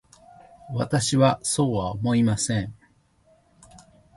[0.73, 2.73] 私はそうは思いません。